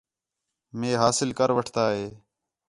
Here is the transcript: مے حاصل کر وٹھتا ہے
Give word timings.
مے 0.79 0.91
حاصل 1.01 1.31
کر 1.37 1.49
وٹھتا 1.57 1.83
ہے 1.95 2.07